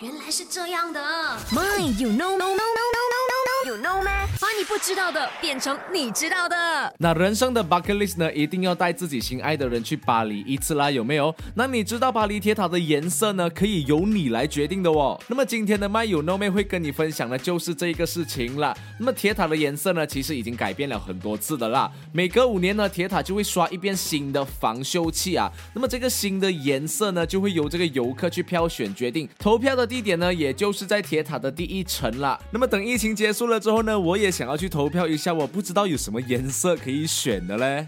[0.00, 1.00] 原来是这样的。
[1.50, 2.65] My, you know, no, no,
[4.68, 6.56] 不知道的变成你知道的。
[6.98, 11.32] 那人生的 bucket list 呢，一定要带自己心爱的人去巴黎一次啦，有没有？
[11.54, 15.20] 那你知道巴黎铁塔的颜色呢，可以由你来决定的哦。
[15.28, 18.76] 那么今天的 My You Know 妹会跟你分享的就是这个事情了。
[18.98, 21.90] 那么铁塔的颜色呢，其实已经改变了很多次的啦。
[22.12, 25.48] 每隔五年呢，铁塔就会刷一遍新的防锈器啊。
[25.74, 29.28] 那么这个新的颜色呢，就会由这个游客去票选决定。
[29.38, 32.36] 投票的地点呢，也就是在铁塔的第一层啦。
[32.50, 37.86] 那么等疫情结束了之后呢，我也想要去投票一下，我不知道有什么颜色可以选的嘞。